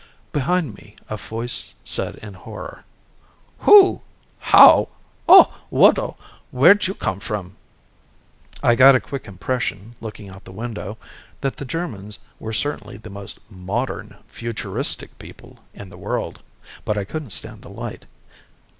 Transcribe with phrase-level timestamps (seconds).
[0.31, 2.83] Behind me a voice said in horror,
[3.59, 4.01] "Who...
[4.39, 4.89] how...
[5.29, 6.17] oh, Wodo,
[6.49, 7.55] where'd you come from?"
[8.63, 10.97] I got a quick impression, looking out the window,
[11.41, 16.41] that the Germans were certainly the most modern, futuristic people in the world.
[16.83, 18.07] But I couldn't stand the light.